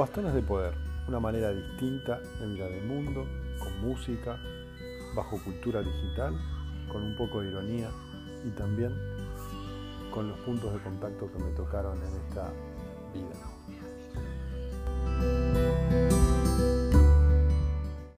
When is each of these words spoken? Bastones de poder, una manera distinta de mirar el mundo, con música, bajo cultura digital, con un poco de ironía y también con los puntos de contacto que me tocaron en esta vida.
Bastones 0.00 0.32
de 0.32 0.40
poder, 0.40 0.72
una 1.08 1.20
manera 1.20 1.50
distinta 1.50 2.20
de 2.40 2.46
mirar 2.46 2.72
el 2.72 2.86
mundo, 2.86 3.26
con 3.58 3.82
música, 3.82 4.40
bajo 5.14 5.38
cultura 5.44 5.82
digital, 5.82 6.40
con 6.90 7.02
un 7.02 7.14
poco 7.18 7.42
de 7.42 7.48
ironía 7.48 7.90
y 8.42 8.48
también 8.52 8.94
con 10.10 10.26
los 10.26 10.38
puntos 10.38 10.72
de 10.72 10.78
contacto 10.78 11.30
que 11.30 11.44
me 11.44 11.50
tocaron 11.50 11.98
en 11.98 12.16
esta 12.16 12.50
vida. 13.12 13.49